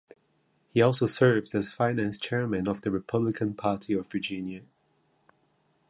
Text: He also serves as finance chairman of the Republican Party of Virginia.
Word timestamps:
He 0.71 0.81
also 0.81 1.05
serves 1.05 1.53
as 1.53 1.71
finance 1.71 2.17
chairman 2.17 2.67
of 2.67 2.81
the 2.81 2.89
Republican 2.89 3.53
Party 3.53 3.93
of 3.93 4.07
Virginia. 4.11 4.63